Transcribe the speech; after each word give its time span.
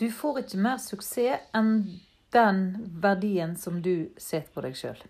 Du 0.00 0.06
får 0.08 0.38
ikke 0.40 0.58
mer 0.64 0.78
suksess 0.80 1.42
enn 1.52 1.72
den 2.32 2.60
verdien 3.02 3.50
som 3.60 3.82
du 3.84 4.08
setter 4.16 4.48
på 4.54 4.62
deg 4.64 4.78
sjøl. 4.78 5.00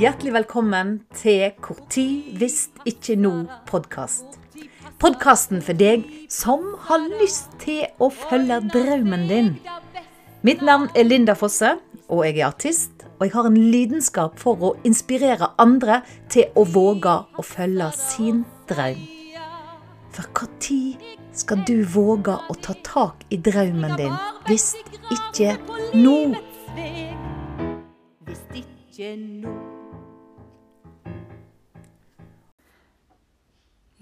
Hjertelig 0.00 0.32
velkommen 0.34 0.90
til 1.14 1.52
Korti 1.62 2.34
visst 2.40 2.80
ikke 2.88 3.14
nå-podkast. 3.22 4.40
Podkasten 4.98 5.62
for 5.62 5.78
deg 5.78 6.02
som 6.26 6.64
har 6.88 7.06
lyst 7.20 7.54
til 7.62 7.84
å 8.02 8.10
følge 8.10 8.58
drømmen 8.74 9.28
din. 9.30 9.54
Mitt 10.42 10.66
navn 10.66 10.90
er 10.98 11.06
Linda 11.06 11.38
Fosse, 11.38 11.76
og 12.10 12.24
jeg 12.26 12.40
er 12.40 12.48
artist. 12.48 13.06
Og 13.20 13.28
jeg 13.28 13.36
har 13.36 13.46
en 13.46 13.60
lidenskap 13.70 14.34
for 14.42 14.66
å 14.66 14.72
inspirere 14.82 15.52
andre 15.62 16.00
til 16.26 16.50
å 16.58 16.66
våge 16.66 17.20
å 17.38 17.46
følge 17.46 17.92
sin 17.94 18.42
drøm. 18.66 18.98
For 20.12 20.26
når 20.26 20.51
skal 21.32 21.62
du 21.66 21.82
våge 21.88 22.34
å 22.36 22.54
ta 22.60 22.74
tak 22.84 23.24
i 23.32 23.38
drømmen 23.40 23.96
din, 23.96 24.14
hvis 24.48 24.72
ikke 25.12 25.54
nå? 25.96 26.16
Hvis 28.26 28.42
ikke 28.60 29.14
nå. 29.16 29.54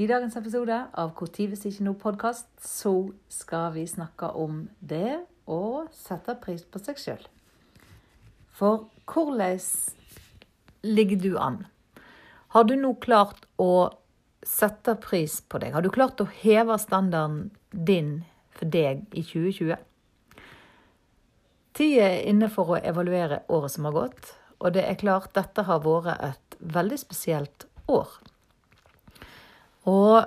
I 0.00 0.06
dagens 0.08 0.36
episode 0.40 0.76
av 0.96 1.10
Hvor 1.12 1.28
tid 1.28 1.52
hvis 1.52 1.66
ikke 1.68 1.84
noe 1.84 1.98
podkast, 2.00 2.48
så 2.56 3.12
skal 3.28 3.74
vi 3.74 3.84
snakke 3.86 4.32
om 4.32 4.64
det 4.80 5.20
å 5.44 5.86
sette 5.92 6.38
pris 6.40 6.64
på 6.64 6.80
seg 6.80 6.98
sjøl. 6.98 7.26
For 8.56 8.88
hvordan 9.04 9.60
ligger 10.82 11.20
du 11.20 11.34
an? 11.38 11.66
Har 12.50 12.64
du 12.64 12.74
nå 12.80 12.94
klart 12.98 13.44
å 13.60 13.99
sette 14.46 14.96
pris 15.02 15.40
på 15.48 15.60
deg? 15.60 15.74
Har 15.74 15.84
du 15.84 15.90
klart 15.92 16.20
å 16.22 16.28
heve 16.40 16.78
standarden 16.80 17.50
din 17.70 18.20
for 18.56 18.70
deg 18.72 19.06
i 19.12 19.22
2020? 19.22 19.76
Tida 21.76 22.08
er 22.08 22.26
inne 22.28 22.50
for 22.52 22.74
å 22.74 22.80
evaluere 22.80 23.42
året 23.52 23.74
som 23.74 23.86
har 23.88 23.96
gått, 23.96 24.34
og 24.60 24.74
det 24.74 24.84
er 24.84 24.98
klart 25.00 25.34
dette 25.36 25.64
har 25.68 25.84
vært 25.84 26.24
et 26.26 26.58
veldig 26.60 26.98
spesielt 27.00 27.66
år. 27.88 28.10
Og 29.88 30.26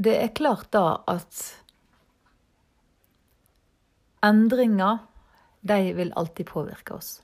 det 0.00 0.14
er 0.20 0.32
klart 0.36 0.70
da 0.74 1.02
at 1.10 1.42
endringer, 4.24 5.04
de 5.64 5.92
vil 5.96 6.12
alltid 6.16 6.48
påvirke 6.50 6.96
oss. 6.96 7.22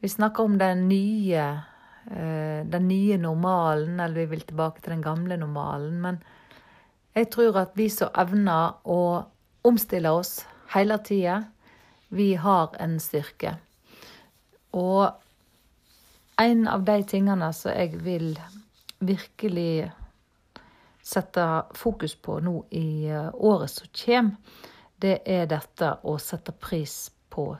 Vi 0.00 0.08
snakker 0.08 0.44
om 0.48 0.58
den 0.60 0.86
nye 0.88 1.42
den 2.06 2.84
nye 2.86 3.16
normalen, 3.18 4.00
eller 4.00 4.14
vi 4.14 4.26
vil 4.30 4.44
tilbake 4.46 4.80
til 4.80 4.92
den 4.94 5.02
gamle 5.02 5.36
normalen. 5.36 5.96
Men 6.00 6.18
jeg 7.16 7.30
tror 7.34 7.58
at 7.58 7.74
vi 7.74 7.88
som 7.90 8.14
evner 8.14 8.76
å 8.86 9.24
omstille 9.66 10.12
oss 10.14 10.44
hele 10.74 10.98
tida, 11.02 11.40
vi 12.08 12.34
har 12.38 12.76
en 12.78 12.98
styrke. 13.02 13.56
Og 14.76 15.10
en 16.38 16.68
av 16.68 16.84
de 16.84 17.00
tingene 17.08 17.50
som 17.56 17.72
jeg 17.72 17.96
vil 18.04 18.36
virkelig 18.98 19.90
sette 21.06 21.46
fokus 21.78 22.16
på 22.18 22.38
nå 22.42 22.60
i 22.74 23.06
eh, 23.08 23.30
året 23.32 23.70
som 23.70 23.90
kommer, 23.94 24.62
det 24.96 25.20
er 25.28 25.48
dette 25.48 25.90
å 26.08 26.16
sette 26.18 26.54
pris 26.56 27.10
på 27.30 27.50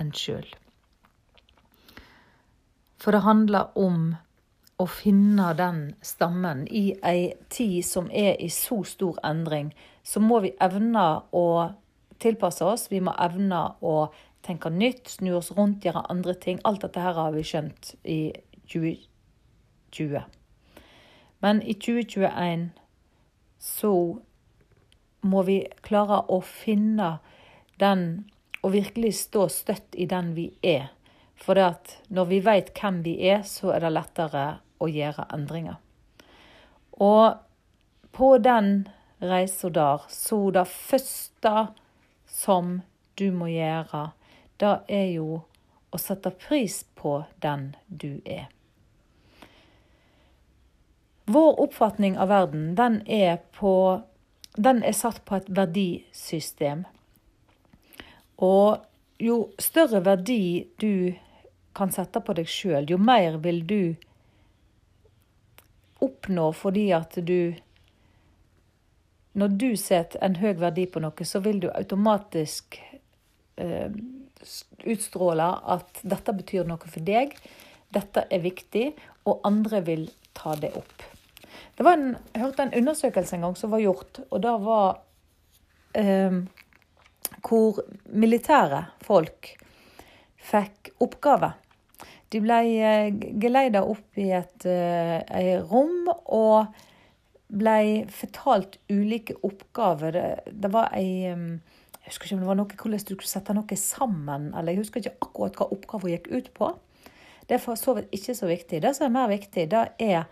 en 0.00 0.12
sjøl. 0.14 0.46
For 3.04 3.12
det 3.12 3.20
handler 3.20 3.74
om 3.76 4.14
å 4.80 4.86
finne 4.88 5.50
den 5.58 5.80
stammen 6.00 6.62
i 6.72 6.94
ei 7.04 7.34
tid 7.52 7.84
som 7.84 8.06
er 8.08 8.38
i 8.40 8.48
så 8.48 8.78
stor 8.88 9.18
endring. 9.28 9.74
Så 10.00 10.22
må 10.24 10.38
vi 10.40 10.54
evne 10.64 11.02
å 11.36 11.44
tilpasse 12.24 12.64
oss. 12.64 12.86
Vi 12.88 13.02
må 13.04 13.12
evne 13.20 13.60
å 13.84 14.08
tenke 14.40 14.72
nytt, 14.72 15.12
snu 15.18 15.34
oss 15.36 15.52
rundt, 15.52 15.84
gjøre 15.84 16.06
andre 16.08 16.32
ting. 16.40 16.62
Alt 16.64 16.80
dette 16.86 17.04
her 17.04 17.20
har 17.20 17.36
vi 17.36 17.44
skjønt 17.44 17.92
i 18.08 18.32
2020. 18.72 20.24
Men 21.44 21.60
i 21.60 21.76
2021 21.76 22.70
så 23.60 23.94
må 25.28 25.44
vi 25.44 25.60
klare 25.84 26.22
å 26.32 26.40
finne 26.40 27.18
den 27.80 28.24
og 28.64 28.72
virkelig 28.72 29.12
stå 29.26 29.50
støtt 29.52 29.92
i 29.92 30.08
den 30.08 30.32
vi 30.40 30.54
er. 30.64 30.88
For 31.34 31.58
når 32.08 32.28
vi 32.30 32.40
vet 32.44 32.70
hvem 32.78 33.02
vi 33.04 33.16
er, 33.28 33.42
så 33.42 33.74
er 33.74 33.84
det 33.84 33.92
lettere 33.94 34.44
å 34.80 34.88
gjøre 34.88 35.26
endringer. 35.34 35.80
Og 37.02 37.40
på 38.14 38.36
den 38.38 38.86
reisa 39.24 39.70
der, 39.70 40.04
så 40.08 40.50
det 40.54 40.66
første 40.70 41.54
som 42.30 42.80
du 43.18 43.30
må 43.34 43.50
gjøre, 43.50 44.08
det 44.62 44.76
er 44.88 45.08
jo 45.16 45.42
å 45.94 46.00
sette 46.00 46.30
pris 46.30 46.82
på 46.98 47.22
den 47.42 47.72
du 47.86 48.20
er. 48.24 48.48
Vår 51.24 51.60
oppfatning 51.60 52.18
av 52.20 52.28
verden, 52.28 52.74
den 52.76 53.00
er, 53.08 53.38
på, 53.56 54.02
den 54.56 54.82
er 54.84 54.96
satt 54.96 55.22
på 55.24 55.38
et 55.38 55.46
verdisystem. 55.48 56.84
Og 58.36 58.82
jo 59.24 59.36
større 59.58 60.02
verdi 60.04 60.66
du 60.80 61.14
kan 61.74 61.92
sette 61.92 62.20
på 62.22 62.34
deg 62.36 62.48
sjøl, 62.50 62.86
jo 62.90 62.98
mer 63.00 63.38
vil 63.42 63.62
du 63.66 63.94
oppnå 66.04 66.50
fordi 66.56 66.88
at 66.94 67.18
du 67.26 67.54
Når 69.34 69.54
du 69.58 69.70
setter 69.74 70.20
en 70.22 70.36
høy 70.38 70.52
verdi 70.60 70.84
på 70.86 71.00
noe, 71.02 71.24
så 71.26 71.40
vil 71.42 71.56
du 71.58 71.66
automatisk 71.74 72.76
eh, 73.58 73.90
utstråle 74.86 75.48
at 75.74 75.98
dette 76.06 76.34
betyr 76.38 76.68
noe 76.68 76.78
for 76.86 77.02
deg, 77.02 77.34
dette 77.90 78.22
er 78.30 78.44
viktig, 78.44 78.92
og 79.26 79.42
andre 79.42 79.80
vil 79.88 80.04
ta 80.38 80.54
det 80.54 80.70
opp. 80.78 81.02
Det 81.74 81.82
var 81.82 81.98
en, 81.98 82.14
jeg 82.30 82.44
hørte 82.44 82.68
en 82.68 82.76
undersøkelse 82.78 83.34
en 83.34 83.48
gang 83.48 83.58
som 83.58 83.74
var 83.74 83.82
gjort, 83.82 84.22
og 84.28 84.44
da 84.46 84.54
var 84.62 85.02
eh, 85.98 86.38
hvor 87.44 87.82
militære 88.08 88.86
folk 89.04 89.52
fikk 90.44 90.94
oppgave. 91.04 91.52
De 92.32 92.40
ble 92.42 92.58
eh, 92.80 93.12
geleida 93.40 93.84
opp 93.86 94.18
i 94.18 94.30
et 94.34 94.66
et 94.66 95.62
rom 95.70 96.08
og 96.08 96.74
ble 97.54 98.04
fortalt 98.10 98.78
ulike 98.90 99.36
oppgaver. 99.44 100.16
Det, 100.50 100.70
var 100.72 100.90
ei 100.96 101.28
Jeg 101.28 102.08
husker 102.08 102.26
ikke 102.26 102.36
om 102.36 102.42
det 102.42 102.50
var 102.50 102.58
noe 102.58 102.78
hvordan 102.80 102.98
du 102.98 103.14
skulle 103.14 103.30
sette 103.30 103.56
noe 103.56 103.78
sammen. 103.78 104.50
eller 104.54 104.72
Jeg 104.72 104.82
husker 104.82 105.00
ikke 105.00 105.28
akkurat 105.28 105.60
hva 105.60 105.68
oppgaven 105.76 106.14
gikk 106.16 106.30
ut 106.32 106.50
på. 106.56 106.72
Det 107.46 107.58
er 107.58 107.62
for 107.62 107.76
så 107.76 107.94
vidt 107.96 108.12
ikke 108.16 108.34
så 108.34 108.48
viktig. 108.48 108.80
Det 108.82 108.94
som 108.96 109.06
er 109.06 109.16
mer 109.18 109.28
viktig, 109.28 109.68
det 109.70 109.84
er 110.00 110.24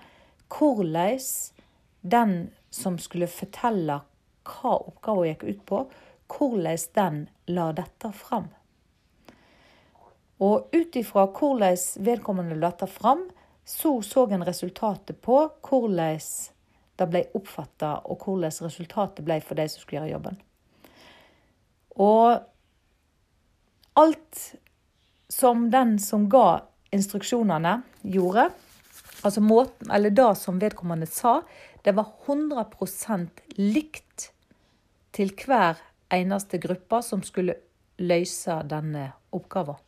hvordan 0.52 1.20
den 2.02 2.32
som 2.72 2.96
skulle 2.98 3.28
fortelle 3.30 4.00
hva 4.48 4.72
oppgaven 4.80 5.28
gikk 5.28 5.44
ut 5.44 5.60
på, 5.68 5.82
hvordan 6.32 6.88
den 6.94 7.22
la 7.46 7.70
dette 7.76 8.12
fram. 8.16 8.48
Og 10.42 10.72
ut 10.74 10.96
ifra 10.98 11.28
hvordan 11.28 11.78
vedkommende 12.02 12.58
la 12.58 12.72
dette 12.72 12.88
fram, 12.90 13.28
så 13.64 14.02
så 14.02 14.26
en 14.26 14.44
resultatet 14.44 15.20
på 15.22 15.44
hvordan 15.68 16.18
det 16.98 17.08
ble 17.08 17.22
oppfatta, 17.34 18.02
og 18.04 18.24
hvordan 18.24 18.66
resultatet 18.66 19.24
ble 19.24 19.38
for 19.40 19.58
de 19.58 19.68
som 19.68 19.82
skulle 19.82 20.02
gjøre 20.02 20.16
jobben. 20.16 20.40
Og 22.02 22.42
alt 23.94 24.42
som 25.32 25.70
den 25.70 25.98
som 26.00 26.28
ga 26.32 26.62
instruksjonene, 26.92 27.80
gjorde, 28.02 28.50
altså 29.22 29.40
måten, 29.40 29.90
eller 29.90 30.12
det 30.12 30.32
som 30.40 30.60
vedkommende 30.60 31.06
sa, 31.08 31.40
det 31.84 31.94
var 31.96 32.12
100 32.26 32.66
likt 33.56 34.32
til 35.12 35.32
hver 35.46 35.80
eneste 36.12 36.60
gruppe 36.62 37.02
som 37.04 37.22
skulle 37.26 37.56
løse 38.02 38.58
denne 38.68 39.10
oppgaven. 39.34 39.78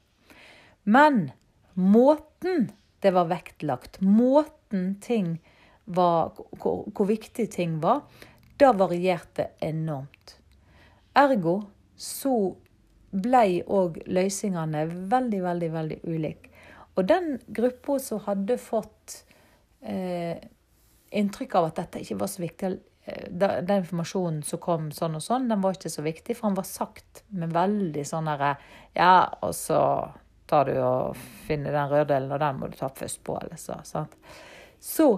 Men 0.84 1.30
måten 1.74 2.70
det 3.04 3.12
var 3.12 3.28
vektlagt, 3.28 4.00
måten 4.00 4.94
ting 5.04 5.36
var 5.84 6.32
hvor, 6.56 6.86
hvor 6.88 7.08
viktig 7.08 7.50
ting 7.52 7.76
var, 7.82 8.06
da 8.56 8.72
varierte 8.72 9.50
enormt. 9.60 10.38
Ergo 11.14 11.58
så 12.00 12.54
ble 13.14 13.60
òg 13.70 14.00
løsningene 14.10 14.86
veldig, 15.12 15.42
veldig, 15.44 15.70
veldig 15.74 16.00
ulike. 16.08 16.50
Og 16.94 17.06
den 17.10 17.36
gruppa 17.46 17.98
som 18.02 18.22
hadde 18.24 18.56
fått 18.62 19.20
eh, 19.82 20.38
inntrykk 21.14 21.56
av 21.58 21.68
at 21.68 21.80
dette 21.82 22.02
ikke 22.04 22.18
var 22.22 22.30
så 22.30 22.42
viktig 22.42 22.70
eh, 23.04 23.28
Den 23.30 23.70
informasjonen 23.82 24.42
som 24.42 24.62
kom 24.62 24.90
sånn 24.92 25.16
og 25.18 25.22
sånn, 25.24 25.48
den 25.48 25.62
var 25.64 25.76
ikke 25.76 25.92
så 25.92 26.04
viktig, 26.04 26.36
for 26.36 26.50
han 26.50 26.58
var 26.58 26.68
sagt 26.68 27.24
med 27.28 27.54
veldig 27.54 28.04
sånn 28.08 28.30
herre 28.32 28.56
Ja, 28.96 29.30
og 29.42 29.54
så 29.58 29.80
tar 30.46 30.68
du 30.68 30.76
og 30.80 31.16
finner 31.46 31.72
den 31.72 31.88
røddelen, 31.92 32.32
og 32.32 32.40
den 32.42 32.60
må 32.60 32.68
du 32.68 32.76
ta 32.76 32.90
først 32.92 33.22
på. 33.24 33.38
Eller 33.40 33.56
så, 33.60 33.78
sant? 33.88 34.12
så 34.80 35.08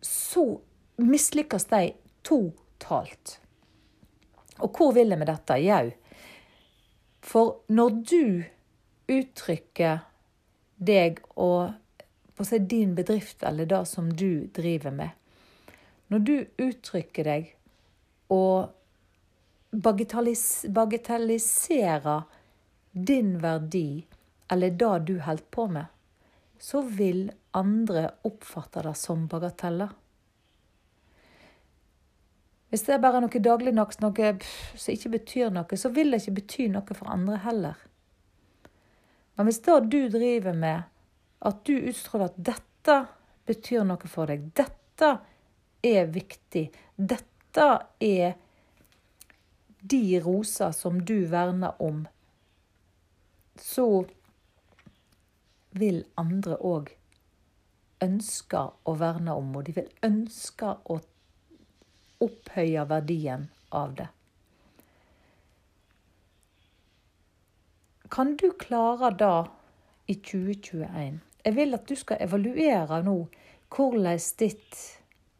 så 0.00 0.60
mislykkes 0.96 1.64
de 1.64 1.92
totalt. 2.22 3.40
Og 4.60 4.76
hvor 4.76 4.94
vil 4.96 5.12
jeg 5.12 5.20
med 5.20 5.28
dette? 5.30 5.56
Jau, 5.64 5.90
for 7.20 7.60
når 7.68 7.96
du 8.08 8.24
uttrykker 9.10 10.04
deg 10.80 11.20
og 11.36 11.72
på 12.36 12.46
si 12.48 12.60
din 12.64 12.94
bedrift 12.96 13.42
eller 13.44 13.68
det 13.68 13.82
som 13.88 14.08
du 14.08 14.46
driver 14.56 14.94
med 14.94 15.16
Når 16.10 16.22
du 16.26 16.36
uttrykker 16.58 17.26
deg 17.26 17.50
og 18.34 18.70
bagatellis 19.70 20.66
bagatelliserer 20.74 22.24
din 22.90 23.36
verdi 23.42 24.02
eller 24.50 24.74
det 24.74 24.94
du 25.06 25.20
holder 25.22 25.46
på 25.54 25.66
med, 25.70 25.86
så 26.58 26.82
vil 26.82 27.30
andre 27.56 28.08
oppfatte 28.26 28.82
det 28.82 28.96
som 28.98 29.28
bagateller. 29.30 29.92
Hvis 32.70 32.84
det 32.86 32.94
er 32.94 33.02
bare 33.02 33.22
noe 33.22 33.42
dagligdags, 33.42 33.98
noe 34.02 34.34
som 34.78 34.92
ikke 34.94 35.14
betyr 35.14 35.54
noe, 35.54 35.78
så 35.78 35.90
vil 35.94 36.10
det 36.12 36.20
ikke 36.22 36.36
bety 36.38 36.66
noe 36.70 36.94
for 36.94 37.10
andre 37.10 37.38
heller. 37.46 37.78
Men 39.34 39.48
hvis 39.48 39.62
det 39.66 39.78
du 39.90 40.00
driver 40.12 40.54
med, 40.54 40.82
at 41.40 41.62
du 41.66 41.72
utstråler 41.78 42.30
at 42.30 42.38
dette 42.50 42.96
betyr 43.48 43.86
noe 43.88 44.10
for 44.10 44.30
deg, 44.30 44.50
dette 44.54 45.14
er 45.82 46.08
viktig, 46.12 46.68
dette 46.96 47.66
er 48.00 48.34
de 49.80 50.20
roser 50.20 50.72
som 50.76 51.00
du 51.04 51.24
verner 51.30 51.80
om, 51.82 52.04
så 53.56 54.04
vil 55.70 56.02
andre 56.20 56.56
òg 56.56 56.92
ønske 58.04 58.62
å 58.84 58.94
verne 59.00 59.34
om, 59.36 59.52
og 59.56 59.66
de 59.68 59.76
vil 59.76 59.90
ønske 60.06 60.74
å 60.92 61.00
opphøye 62.20 62.84
verdien 62.88 63.48
av 63.76 63.94
det. 63.96 64.08
Kan 68.10 68.34
du 68.36 68.50
klare 68.58 69.12
det 69.14 69.36
i 70.10 70.16
2021? 70.18 71.20
Jeg 71.44 71.56
vil 71.56 71.76
at 71.76 71.86
du 71.86 71.94
skal 71.96 72.20
evaluere 72.20 72.98
nå 73.06 73.20
hvordan 73.70 74.18
ditt 74.40 74.80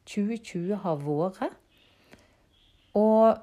2020 0.08 0.76
har 0.85 1.00
vært. 1.05 1.56
Og 2.99 3.38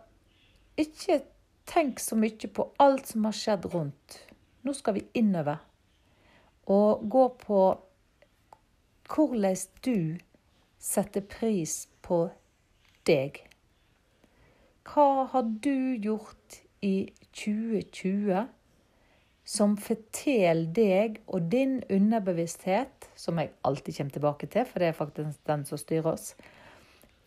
ikke 0.78 1.22
tenk 1.68 2.00
så 2.00 2.18
mye 2.20 2.50
på 2.54 2.70
alt 2.84 3.12
som 3.12 3.28
har 3.28 3.36
skjedd 3.36 3.68
rundt. 3.74 4.22
Nå 4.64 4.74
skal 4.76 4.98
vi 4.98 5.08
innover 5.18 5.64
og 6.68 7.06
gå 7.10 7.28
på 7.40 7.60
hvordan 9.08 9.56
du 9.86 10.18
setter 10.80 11.24
pris 11.24 11.86
på 12.04 12.28
deg. 13.08 13.40
Hva 14.88 15.28
har 15.32 15.48
du 15.64 15.96
gjort 16.04 16.60
i 16.84 17.10
2020 17.36 18.48
som 19.48 19.78
forteller 19.80 20.68
deg 20.76 21.22
og 21.32 21.48
din 21.52 21.80
underbevissthet, 21.88 23.08
som 23.16 23.40
jeg 23.40 23.54
alltid 23.64 23.96
kommer 23.96 24.16
tilbake 24.18 24.50
til, 24.52 24.66
for 24.68 24.84
det 24.84 24.90
er 24.90 24.98
faktisk 24.98 25.40
den 25.48 25.64
som 25.68 25.80
styrer 25.80 26.10
oss 26.12 26.34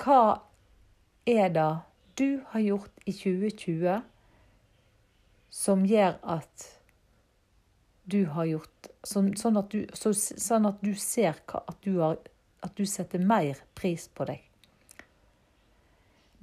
Hva 0.00 0.42
er 1.28 1.48
det 1.54 1.70
du 2.20 2.42
har 2.52 2.60
gjort 2.60 3.08
i 3.08 3.14
2020 3.16 4.02
som 5.50 5.86
gjør 5.88 6.18
at 6.36 6.68
du 8.10 8.24
har 8.34 8.48
gjort 8.50 8.90
Sånn, 9.00 9.32
at, 9.56 9.72
du, 9.72 9.86
så, 9.96 10.12
sånn 10.12 10.68
at, 10.68 10.82
du, 10.84 10.92
ser 10.92 11.38
hva, 11.48 11.62
at, 11.64 11.78
du 11.80 12.02
har, 12.02 12.18
at 12.60 12.74
du 12.76 12.84
setter 12.84 13.22
mer 13.24 13.56
pris 13.72 14.02
på 14.12 14.26
deg. 14.28 14.42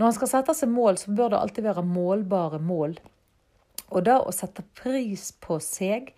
Når 0.01 0.07
en 0.07 0.15
skal 0.18 0.31
sette 0.31 0.56
seg 0.57 0.71
mål, 0.74 0.97
så 0.97 1.13
bør 1.13 1.35
det 1.35 1.41
alltid 1.44 1.68
være 1.68 1.83
målbare 1.85 2.57
mål. 2.65 2.97
Og 3.94 4.04
det 4.07 4.18
å 4.19 4.34
sette 4.36 4.66
pris 4.75 5.30
på 5.44 5.60
seg 5.63 6.12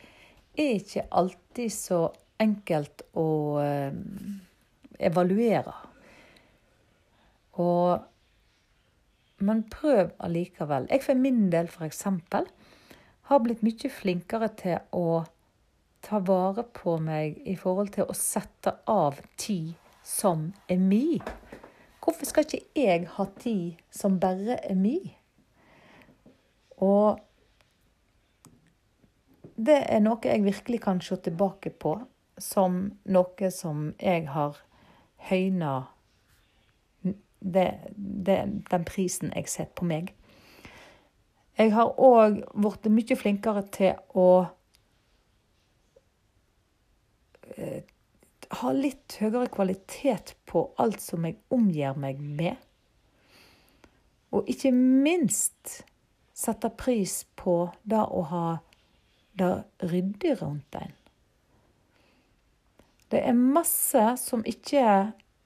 er 0.58 0.78
ikke 0.80 1.06
alltid 1.16 1.74
så 1.74 2.00
enkelt 2.42 3.04
å 3.20 3.30
eh, 3.62 3.94
evaluere. 5.10 5.76
Og, 7.60 8.00
men 9.44 9.66
prøv 9.72 10.14
allikevel. 10.24 10.88
Jeg 10.90 11.04
for 11.06 11.20
min 11.20 11.50
del 11.54 11.70
f.eks. 11.70 12.06
har 13.30 13.44
blitt 13.44 13.66
mye 13.66 13.92
flinkere 13.92 14.50
til 14.60 14.80
å 14.96 15.22
ta 16.06 16.22
vare 16.24 16.64
på 16.64 16.96
meg 17.04 17.42
i 17.48 17.58
forhold 17.60 17.92
til 17.96 18.08
å 18.08 18.16
sette 18.16 18.78
av 18.90 19.20
tid 19.38 19.76
som 20.06 20.50
er 20.72 20.80
mi. 20.82 21.20
Hvorfor 22.00 22.26
skal 22.26 22.48
ikke 22.48 22.80
jeg 22.80 23.10
ha 23.18 23.26
tid 23.38 23.82
som 23.94 24.16
bare 24.22 24.58
er 24.64 24.78
mi? 24.80 24.98
Og 26.80 27.20
det 29.60 29.80
er 29.92 30.00
noe 30.04 30.24
jeg 30.24 30.46
virkelig 30.46 30.80
kan 30.86 31.02
se 31.04 31.18
tilbake 31.20 31.74
på 31.76 31.98
som 32.40 32.86
noe 33.12 33.50
som 33.52 33.90
jeg 34.00 34.30
har 34.32 34.60
høyna 35.30 35.74
den 37.40 38.86
prisen 38.88 39.34
jeg 39.36 39.52
setter 39.52 39.76
på 39.80 39.88
meg. 39.88 40.14
Jeg 41.60 41.74
har 41.76 41.92
òg 42.00 42.40
blitt 42.56 42.88
mye 42.92 43.18
flinkere 43.20 43.66
til 43.76 43.98
å 44.16 44.30
eh, 47.56 47.84
ha 48.62 48.72
litt 48.76 49.18
høyere 49.20 49.50
kvalitet 49.52 50.36
på 50.48 50.70
alt 50.80 51.04
som 51.04 51.28
jeg 51.28 51.40
omgir 51.52 52.00
meg 52.00 52.22
med. 52.24 52.56
Og 54.32 54.48
ikke 54.52 54.72
minst 54.72 55.82
sette 56.36 56.72
pris 56.80 57.26
på 57.36 57.66
det 57.84 58.04
å 58.08 58.24
ha 58.32 58.46
det 59.40 59.90
ryddig 59.92 60.36
rundt 60.42 60.76
en. 60.80 60.96
Det 63.10 63.22
er 63.26 63.34
masse 63.34 64.04
som 64.22 64.44
ikke 64.46 64.84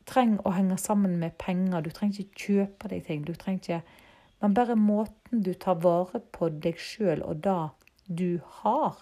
trenger 0.09 0.43
å 0.43 0.51
henge 0.57 0.77
sammen 0.81 1.15
med 1.21 1.37
penger. 1.39 1.81
Du 1.81 1.93
trenger 1.95 2.25
ikke 2.25 2.47
kjøpe 2.47 2.91
deg 2.91 3.05
ting. 3.07 3.23
Du 3.23 3.35
trenger 3.35 3.61
ikke 3.61 4.01
Men 4.43 4.53
bare 4.53 4.75
måten 4.75 5.39
du 5.39 5.53
tar 5.55 5.77
vare 5.79 6.19
på 6.35 6.49
deg 6.49 6.75
sjøl 6.75 7.21
og 7.23 7.37
det 7.45 7.69
du 8.11 8.41
har, 8.59 8.97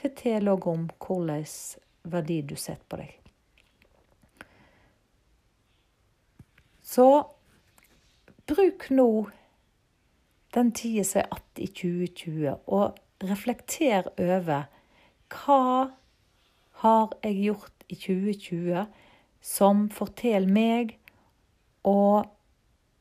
forteller 0.00 0.56
òg 0.56 0.66
om 0.66 0.88
hvordan 0.98 1.44
verdi 2.10 2.40
du 2.42 2.56
setter 2.58 2.82
på 2.90 2.98
deg. 2.98 3.12
Så 6.82 7.06
bruk 8.50 8.88
nå 8.90 9.06
den 10.54 10.72
tida 10.74 11.04
som 11.06 11.22
er 11.22 11.30
igjen 11.30 11.62
i 11.62 11.68
2020, 11.78 12.56
og 12.66 12.98
reflekter 13.24 14.08
over 14.18 14.68
hva 15.30 15.62
har 16.82 17.16
jeg 17.22 17.36
gjort 17.44 17.84
i 17.90 17.96
2020 17.98 18.86
som 19.44 19.88
forteller 19.92 20.52
meg 20.52 20.94
og 21.88 22.28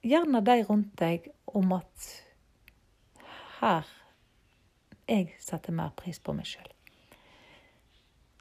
gjerne 0.06 0.42
de 0.46 0.58
rundt 0.68 0.92
deg 1.00 1.30
om 1.48 1.72
at 1.76 2.10
her 3.60 3.88
jeg 5.10 5.32
setter 5.42 5.76
mer 5.76 5.92
pris 5.98 6.20
på 6.22 6.36
meg 6.38 6.48
sjøl 6.48 6.70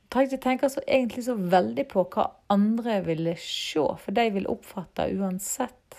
Jeg 0.08 0.28
ikke 0.28 0.42
tenke 0.42 0.70
så 0.73 0.82
egentlig 0.87 1.25
så 1.26 1.35
veldig 1.38 1.85
på 1.90 2.04
hva 2.14 2.30
andre 2.50 3.00
ville 3.04 3.35
se, 3.40 3.82
for 4.02 4.16
de 4.16 4.25
vil 4.32 4.49
oppfatte 4.49 5.04
uansett. 5.20 5.99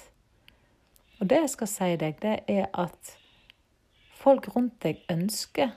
Og 1.19 1.29
det 1.29 1.43
jeg 1.43 1.51
skal 1.53 1.69
si 1.69 1.89
deg, 2.01 2.17
det 2.24 2.39
er 2.50 2.65
at 2.74 3.18
folk 4.19 4.49
rundt 4.55 4.81
deg 4.83 5.03
ønsker 5.11 5.71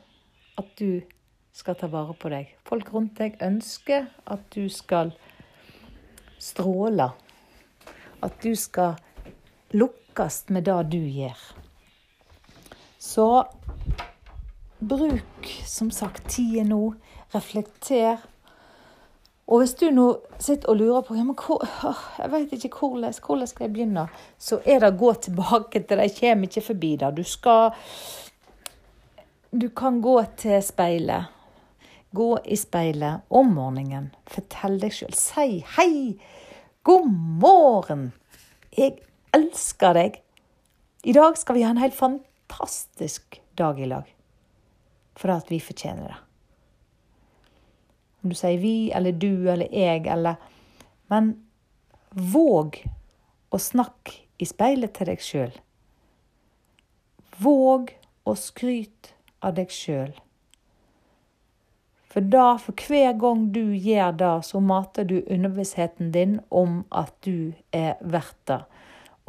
at 0.58 0.72
du 0.78 1.02
skal 1.52 1.76
ta 1.78 1.88
vare 1.92 2.14
på 2.16 2.30
deg. 2.32 2.50
Folk 2.66 2.92
rundt 2.94 3.18
deg 3.20 3.38
ønsker 3.44 4.08
at 4.26 4.44
du 4.54 4.66
skal 4.72 5.12
stråle. 6.42 7.10
At 8.22 8.38
du 8.42 8.54
skal 8.58 8.96
lukkes 9.74 10.44
med 10.54 10.66
det 10.68 10.78
du 10.92 11.00
gjør. 11.00 11.38
Så 13.02 13.28
bruk 14.82 15.48
som 15.66 15.90
sagt 15.94 16.28
tida 16.30 16.64
nå 16.66 16.94
reflekter. 17.34 18.22
Og 19.46 19.60
hvis 19.60 19.74
du 19.78 19.88
nå 19.92 20.06
sitter 20.40 20.70
og 20.70 20.78
lurer 20.80 21.04
på 21.06 21.16
ja, 21.18 21.24
men 21.26 21.36
hvor, 21.36 21.64
jeg 22.18 22.30
vet 22.32 22.52
ikke 22.56 22.78
hvordan, 22.78 23.14
hvordan 23.26 23.50
skal 23.50 23.66
jeg 23.66 23.74
begynne, 23.74 24.06
så 24.38 24.60
er 24.64 24.80
det 24.80 24.92
å 24.92 25.00
gå 25.02 25.12
tilbake 25.26 25.82
til 25.82 25.98
det. 25.98 26.08
Jeg 26.08 26.18
kommer 26.20 26.48
ikke 26.48 26.66
forbi 26.70 26.92
det. 27.02 27.10
Du 27.18 27.24
skal 27.26 27.74
Du 29.54 29.68
kan 29.68 30.00
gå 30.00 30.14
til 30.40 30.62
speilet. 30.64 31.28
Gå 32.16 32.38
i 32.48 32.56
speilet 32.56 33.26
om 33.28 33.50
morgenen. 33.52 34.06
Fortell 34.24 34.78
deg 34.80 34.94
sjøl. 34.96 35.12
Si 35.12 35.58
hei. 35.74 36.14
God 36.88 37.10
morgen. 37.42 38.06
Jeg 38.72 39.02
elsker 39.36 39.92
deg. 39.98 40.16
I 41.04 41.12
dag 41.12 41.36
skal 41.36 41.58
vi 41.58 41.66
ha 41.66 41.74
en 41.74 41.82
helt 41.82 41.98
fantastisk 41.98 43.42
dag 43.60 43.76
i 43.76 43.90
lag. 43.92 44.08
For 45.20 45.36
at 45.36 45.52
vi 45.52 45.60
fortjener 45.60 46.14
det. 46.14 46.18
Om 48.24 48.32
du 48.32 48.40
sier 48.40 48.56
vi 48.64 48.88
eller 48.88 49.12
du 49.12 49.52
eller 49.52 49.68
jeg 49.68 50.06
eller 50.08 50.40
Men 51.12 51.34
våg 52.08 52.80
å 53.52 53.60
snakke 53.60 54.22
i 54.40 54.48
speilet 54.48 54.96
til 54.96 55.12
deg 55.12 55.20
sjøl. 55.20 55.58
Våg 57.36 57.98
å 58.24 58.32
skryte 58.32 59.12
av 59.42 59.56
deg 59.58 59.72
sjøl. 59.72 60.12
For 62.12 62.24
da, 62.28 62.58
for 62.60 62.76
hver 62.76 63.14
gang 63.20 63.46
du 63.54 63.72
gjør 63.72 64.12
det, 64.20 64.32
så 64.44 64.60
mater 64.60 65.06
du 65.08 65.22
underbevisstheten 65.22 66.10
din 66.12 66.40
om 66.50 66.82
at 66.90 67.14
du 67.24 67.54
er 67.72 67.96
verdt 68.00 68.36
det. 68.50 68.60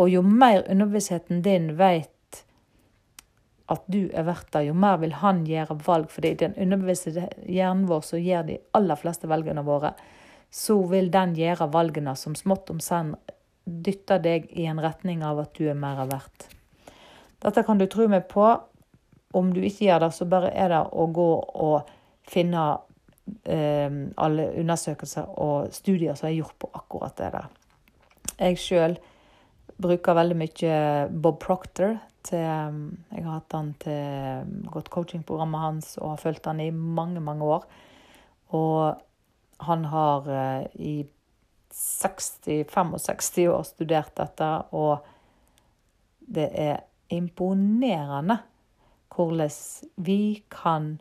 Og 0.02 0.10
jo 0.12 0.24
mer 0.26 0.66
underbevisstheten 0.68 1.44
din 1.46 1.72
vet 1.80 2.10
at 3.72 3.86
du 3.88 4.10
er 4.12 4.26
verdt 4.28 4.52
det, 4.52 4.66
jo 4.68 4.74
mer 4.76 4.98
vil 5.00 5.16
han 5.22 5.46
gjøre 5.48 5.78
valg. 5.86 6.10
For 6.12 6.26
i 6.28 6.34
den 6.40 6.58
underbevisste 6.60 7.30
hjernen 7.48 7.86
vår 7.88 8.04
så 8.04 8.20
gjør 8.20 8.50
de 8.50 8.60
aller 8.76 9.00
fleste 9.00 9.30
valgene 9.32 9.64
våre. 9.64 9.94
Så 10.52 10.82
vil 10.92 11.08
den 11.14 11.38
gjøre 11.40 11.70
valgene 11.72 12.18
som 12.20 12.36
smått 12.36 12.70
om 12.74 12.84
senn 12.84 13.16
dytter 13.64 14.20
deg 14.20 14.50
i 14.52 14.68
en 14.68 14.82
retning 14.84 15.24
av 15.24 15.40
at 15.46 15.56
du 15.56 15.70
er 15.72 15.80
mer 15.80 16.04
verdt. 16.10 16.50
Dette 17.44 17.64
kan 17.64 17.80
du 17.80 17.88
tro 17.88 18.10
meg 18.12 18.28
på. 18.32 18.44
Om 19.34 19.54
du 19.54 19.62
ikke 19.64 19.88
gjør 19.88 20.06
det, 20.06 20.12
så 20.14 20.28
bare 20.30 20.52
er 20.54 20.70
det 20.74 20.82
å 20.94 21.08
gå 21.14 21.30
og 21.66 21.90
finne 22.30 22.64
eh, 23.50 23.90
alle 24.22 24.48
undersøkelser 24.62 25.34
og 25.42 25.74
studier 25.76 26.18
som 26.20 26.30
er 26.30 26.38
gjort 26.38 26.58
på 26.62 26.70
akkurat 26.78 27.18
det 27.20 27.32
der. 27.34 27.50
Jeg 28.38 28.62
sjøl 28.62 28.98
bruker 29.82 30.18
veldig 30.18 30.38
mye 30.38 30.76
Bob 31.12 31.40
Proctor. 31.44 31.98
Til, 32.24 32.40
jeg 32.40 33.24
har 33.26 33.34
hatt 33.34 33.52
han 33.58 33.74
til 33.84 34.54
godt 34.72 34.88
coachingprogrammet 34.94 35.60
hans 35.60 35.90
og 35.98 36.14
har 36.14 36.22
fulgt 36.22 36.48
han 36.48 36.62
i 36.64 36.70
mange, 36.72 37.20
mange 37.20 37.50
år. 37.58 37.66
Og 38.56 39.66
han 39.68 39.86
har 39.92 40.30
eh, 40.32 40.64
i 40.80 40.96
60-65 41.74 43.48
år 43.50 43.64
studert 43.66 44.14
dette, 44.18 44.50
og 44.78 45.04
det 46.34 46.50
er 46.54 46.84
imponerende 47.14 48.38
hvordan 49.16 49.52
vi 49.96 50.44
kan 50.50 50.98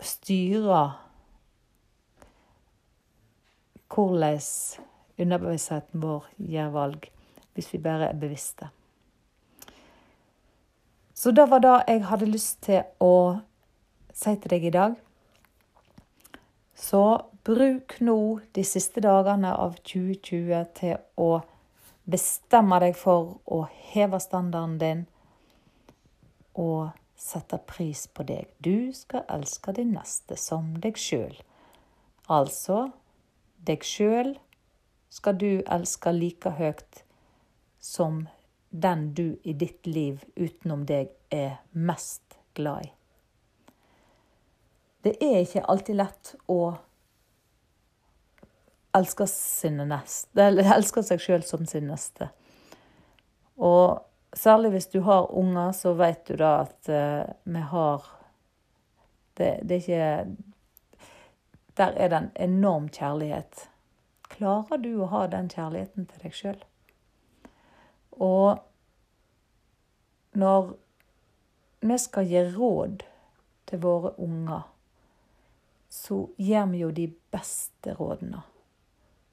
styre 0.00 0.82
hvordan 3.88 4.78
underbevisstheten 5.18 6.02
vår 6.02 6.26
gjør 6.38 6.74
valg, 6.74 7.08
hvis 7.54 7.72
vi 7.74 7.80
bare 7.82 8.10
er 8.12 8.20
bevisste. 8.20 8.68
Så 11.14 11.32
det 11.34 11.48
var 11.50 11.58
det 11.58 11.76
jeg 11.88 12.04
hadde 12.06 12.30
lyst 12.30 12.60
til 12.62 12.84
å 13.02 13.40
si 14.14 14.36
til 14.38 14.52
deg 14.52 14.68
i 14.68 14.74
dag. 14.74 14.94
Så 16.78 17.02
bruk 17.42 17.96
nå 18.06 18.18
de 18.54 18.62
siste 18.62 19.02
dagene 19.02 19.50
av 19.50 19.80
2020 19.82 20.68
til 20.78 20.94
å 21.18 21.40
bestemme 22.06 22.78
deg 22.84 22.94
for 22.96 23.40
å 23.50 23.64
heve 23.90 24.20
standarden 24.22 24.78
din 24.78 25.02
og 26.58 26.90
sette 27.18 27.58
pris 27.66 28.06
på 28.14 28.26
deg. 28.26 28.50
Du 28.58 28.90
skal 28.94 29.26
elske 29.30 29.74
din 29.76 29.94
neste 29.94 30.38
som 30.38 30.74
deg 30.82 30.98
sjøl. 30.98 31.34
Altså 32.28 32.88
deg 33.66 33.86
sjøl 33.86 34.34
skal 35.12 35.38
du 35.40 35.62
elske 35.64 36.12
like 36.14 36.52
høyt 36.58 37.04
som 37.80 38.26
den 38.70 39.12
du 39.14 39.38
i 39.42 39.54
ditt 39.56 39.86
liv 39.86 40.20
utenom 40.36 40.84
deg 40.86 41.14
er 41.32 41.58
mest 41.72 42.36
glad 42.54 42.84
i. 42.84 42.92
Det 45.06 45.14
er 45.22 45.40
ikke 45.44 45.64
alltid 45.70 45.96
lett 45.96 46.34
å 46.50 46.60
elske, 48.98 49.28
neste, 49.86 50.48
elske 50.74 51.04
seg 51.06 51.22
sjøl 51.22 51.46
som 51.46 51.64
sin 51.70 51.86
neste. 51.88 52.28
Og 53.56 54.07
særlig 54.38 54.70
hvis 54.74 54.88
du 54.92 55.00
har 55.06 55.30
unger, 55.34 55.72
så 55.72 55.92
vet 55.98 56.24
du 56.28 56.36
da 56.38 56.52
at 56.64 56.90
uh, 56.92 57.34
vi 57.44 57.64
har 57.72 58.06
det, 59.38 59.60
det, 59.62 59.76
er 59.76 59.80
ikke 59.82 60.36
Der 61.76 61.92
er 61.94 62.08
det 62.08 62.18
en 62.18 62.30
enorm 62.36 62.88
kjærlighet. 62.88 63.68
Klarer 64.28 64.80
du 64.82 64.90
å 65.02 65.10
ha 65.12 65.26
den 65.30 65.50
kjærligheten 65.50 66.08
til 66.10 66.24
deg 66.24 66.34
sjøl? 66.34 66.58
Og 68.18 68.58
når 70.34 70.72
vi 71.80 71.98
skal 72.02 72.26
gi 72.26 72.42
råd 72.56 73.04
til 73.70 73.82
våre 73.82 74.12
unger, 74.18 74.66
så 75.88 76.24
gir 76.36 76.66
vi 76.72 76.82
jo 76.82 76.90
de 76.90 77.06
beste 77.32 77.94
rådene. 77.94 78.42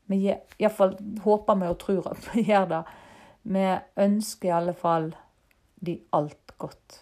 Vi 0.05 0.21
gir, 0.21 0.43
Iallfall 0.61 0.95
håper 1.25 1.57
vi 1.59 1.71
og 1.71 1.79
tror 1.81 2.11
at 2.13 2.29
vi 2.33 2.45
gjør 2.45 2.69
det. 2.69 2.83
Vi 3.45 3.65
ønsker 4.01 4.49
i 4.49 4.53
alle 4.57 4.73
fall 4.73 5.11
de 5.85 5.99
alt 6.13 6.57
godt. 6.57 7.01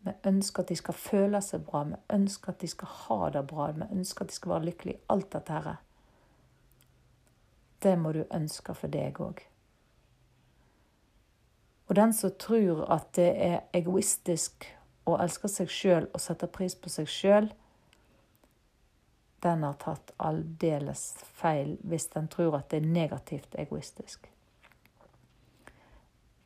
Vi 0.00 0.12
ønsker 0.28 0.62
at 0.62 0.68
de 0.68 0.76
skal 0.76 0.96
føle 0.96 1.40
seg 1.44 1.64
bra, 1.64 1.82
vi 1.88 1.96
ønsker 2.12 2.52
at 2.52 2.60
de 2.60 2.68
skal 2.68 2.88
ha 2.88 3.30
det 3.32 3.46
bra, 3.48 3.70
vi 3.76 3.86
ønsker 3.92 4.24
at 4.24 4.32
de 4.32 4.36
skal 4.36 4.52
være 4.52 4.64
lykkelige. 4.68 5.00
Alt 5.08 5.32
dette 5.32 5.52
her. 5.52 5.76
Det 7.82 7.98
må 7.98 8.12
du 8.12 8.24
ønske 8.28 8.74
for 8.76 8.92
deg 8.92 9.20
òg. 9.24 9.40
Og 11.88 11.96
den 11.96 12.12
som 12.12 12.34
tror 12.38 12.84
at 12.92 13.08
det 13.16 13.30
er 13.42 13.56
egoistisk 13.74 14.68
å 15.08 15.16
elske 15.16 15.48
seg 15.48 15.72
sjøl 15.72 16.10
og 16.12 16.20
sette 16.20 16.46
pris 16.46 16.76
på 16.76 16.92
seg 16.92 17.08
sjøl, 17.08 17.48
den 19.40 19.64
har 19.64 19.80
tatt 19.80 20.12
aldeles 20.20 21.14
feil 21.24 21.78
hvis 21.88 22.10
den 22.12 22.28
tror 22.28 22.58
at 22.60 22.68
det 22.70 22.82
er 22.82 22.92
negativt 22.92 23.56
egoistisk. 23.58 24.28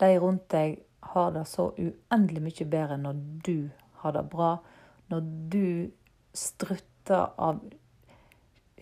De 0.01 0.09
rundt 0.19 0.49
deg 0.51 0.79
har 1.13 1.31
det 1.31 1.45
så 1.47 1.69
uendelig 1.77 2.43
mye 2.43 2.67
bedre 2.71 2.97
når 2.99 3.21
du 3.45 3.69
har 4.01 4.15
det 4.15 4.25
bra, 4.29 4.51
når 5.07 5.21
du 5.53 5.91
strutter 6.35 7.31
av 7.37 7.61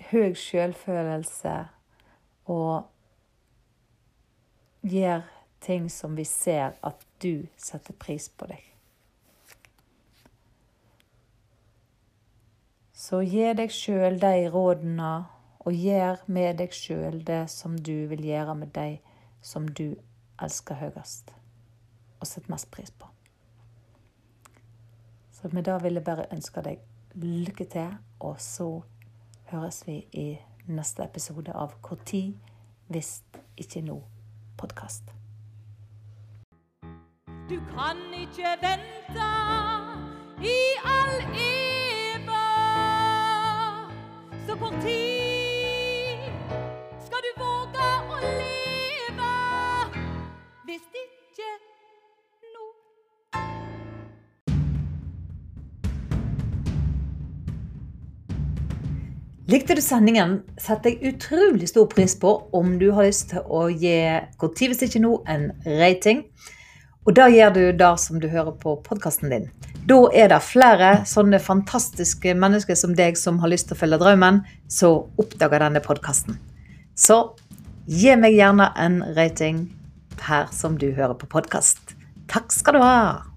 høy 0.09 0.33
selvfølelse 0.39 1.55
og 2.51 2.89
gjør 4.83 5.23
ting 5.63 5.89
som 5.91 6.15
vi 6.15 6.25
ser 6.27 6.75
at 6.83 7.05
du 7.23 7.45
setter 7.57 7.95
pris 7.99 8.27
på 8.29 8.49
deg. 8.49 8.63
Så 13.03 13.21
gi 13.27 13.49
deg 13.55 13.71
sjøl 13.71 14.19
de 14.19 14.47
rådene, 14.51 15.13
og 15.63 15.75
gjør 15.75 16.23
med 16.27 16.57
deg 16.59 16.75
sjøl 16.75 17.21
det 17.23 17.45
som 17.51 17.77
du 17.79 18.05
vil 18.11 18.23
gjøre 18.27 18.55
med 18.59 18.73
deg 18.75 18.99
som 19.43 19.67
du 19.67 19.93
elsker 20.41 20.75
høyest 20.75 21.33
og 22.19 22.27
setter 22.27 22.51
mest 22.51 22.71
pris 22.71 22.91
på. 22.91 23.07
Så 25.31 25.49
med 25.51 25.63
det 25.63 25.83
vil 25.83 25.99
jeg 25.99 26.03
bare 26.03 26.29
ønske 26.31 26.61
deg 26.63 26.79
lykke 27.19 27.65
til, 27.65 27.97
og 28.19 28.41
så 28.41 28.81
høres 29.51 29.83
vi 29.87 29.97
i 30.11 30.27
neste 30.65 31.03
episode 31.03 31.51
av 31.51 31.75
Hvor 31.81 31.99
tid 32.05 32.33
hvis 32.87 33.23
ikke 33.57 33.81
nå 33.81 33.99
podkast. 34.57 35.03
Du 37.49 37.59
kan 37.73 37.99
ikke 38.15 38.55
vente 38.61 39.29
i 40.39 40.57
all 40.95 41.19
eva. 41.35 42.45
Så 44.47 44.55
kort 44.55 44.81
tid 44.81 45.32
hvis 50.73 50.85
ikke 50.97 51.49
nå. 52.53 52.67
Likte 59.51 59.75
du 59.77 59.81
sendingen, 59.85 60.39
setter 60.57 60.95
jeg 60.95 61.13
utrolig 61.13 61.69
stor 61.69 61.85
pris 61.91 62.15
på 62.17 62.31
om 62.57 62.79
du 62.81 62.87
har 62.97 63.05
lyst 63.05 63.29
til 63.35 63.45
å 63.45 63.67
gi 63.69 63.99
tid 64.41 64.71
hvis 64.71 64.81
ikke 64.87 65.03
nå 65.03 65.11
en 65.29 65.51
rating. 65.67 66.25
Og 67.05 67.19
da 67.19 67.27
gjør 67.29 67.53
du 67.53 67.61
det 67.83 67.91
som 68.01 68.17
du 68.23 68.25
hører 68.31 68.57
på 68.57 68.73
podkasten 68.87 69.29
din. 69.29 69.47
Da 69.85 69.99
er 70.15 70.31
det 70.31 70.41
flere 70.47 71.03
sånne 71.05 71.37
fantastiske 71.43 72.33
mennesker 72.39 72.79
som 72.79 72.97
deg 72.97 73.19
som 73.19 73.37
har 73.43 73.53
lyst 73.53 73.69
til 73.69 73.77
å 73.77 73.83
følge 73.83 74.01
drømmen, 74.01 74.41
som 74.71 75.21
oppdager 75.21 75.67
denne 75.67 75.85
podkasten. 75.85 76.41
Så 76.97 77.35
gi 77.85 78.17
meg 78.17 78.39
gjerne 78.39 78.71
en 78.79 79.01
rating 79.13 79.67
her 80.21 80.47
som 80.51 80.77
du 80.77 80.91
hører 80.93 81.13
på 81.17 81.25
podkast. 81.25 81.95
Takk 82.27 82.51
skal 82.53 82.77
du 82.77 82.83
ha! 82.83 83.32